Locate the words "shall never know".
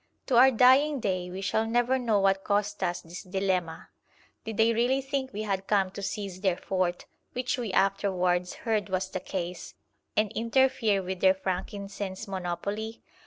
1.41-2.19